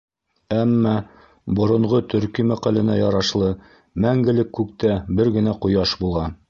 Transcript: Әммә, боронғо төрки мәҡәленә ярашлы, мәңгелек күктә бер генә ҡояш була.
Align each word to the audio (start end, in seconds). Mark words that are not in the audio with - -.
Әммә, 0.59 0.93
боронғо 1.59 1.99
төрки 2.13 2.47
мәҡәленә 2.53 2.97
ярашлы, 3.01 3.53
мәңгелек 4.09 4.53
күктә 4.61 5.01
бер 5.21 5.33
генә 5.39 5.59
ҡояш 5.67 5.97
була. 6.05 6.31